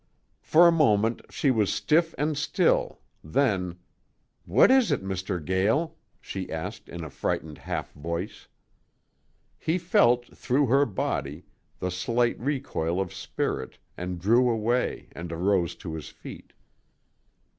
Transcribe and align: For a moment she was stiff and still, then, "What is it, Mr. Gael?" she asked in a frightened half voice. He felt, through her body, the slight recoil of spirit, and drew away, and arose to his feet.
For 0.41 0.67
a 0.67 0.71
moment 0.71 1.21
she 1.29 1.51
was 1.51 1.71
stiff 1.71 2.15
and 2.17 2.35
still, 2.35 3.01
then, 3.23 3.77
"What 4.45 4.71
is 4.71 4.91
it, 4.91 5.03
Mr. 5.03 5.37
Gael?" 5.39 5.95
she 6.19 6.49
asked 6.51 6.89
in 6.89 7.03
a 7.03 7.09
frightened 7.11 7.59
half 7.59 7.91
voice. 7.93 8.47
He 9.59 9.77
felt, 9.77 10.35
through 10.35 10.65
her 10.65 10.87
body, 10.87 11.45
the 11.77 11.91
slight 11.91 12.39
recoil 12.39 12.99
of 12.99 13.13
spirit, 13.13 13.77
and 13.95 14.19
drew 14.19 14.49
away, 14.49 15.07
and 15.11 15.31
arose 15.31 15.75
to 15.75 15.93
his 15.93 16.09
feet. 16.09 16.53